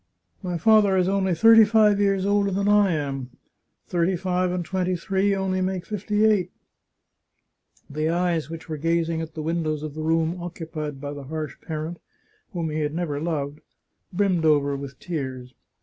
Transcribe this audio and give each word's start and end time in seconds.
"My 0.41 0.57
father 0.57 0.97
is 0.97 1.07
only 1.07 1.35
thirty 1.35 1.63
five 1.63 1.99
years 1.99 2.25
older 2.25 2.49
than 2.49 2.67
I 2.67 2.91
am— 2.91 3.29
^thirty 3.91 4.17
five 4.17 4.49
171 4.49 4.49
The 4.49 4.49
Chartreuse 4.49 4.49
of 4.49 4.49
Parma 4.49 4.55
and 4.55 4.65
twenty 4.65 4.95
three 4.95 5.35
only 5.35 5.61
make 5.61 5.85
fifty 5.85 6.25
eight." 6.25 6.51
The 7.87 8.09
eyes 8.09 8.49
which 8.49 8.67
were 8.67 8.77
gazing 8.77 9.21
at 9.21 9.35
the 9.35 9.43
windows 9.43 9.83
of 9.83 9.93
the 9.93 10.01
room 10.01 10.41
occupied 10.41 10.99
by 10.99 11.13
the 11.13 11.25
harsh 11.25 11.55
parent, 11.61 11.99
whom 12.51 12.71
he 12.71 12.79
had 12.79 12.95
never 12.95 13.21
loved, 13.21 13.61
brimmed 14.11 14.43
over 14.43 14.75
with 14.75 14.97
tears. 14.97 15.53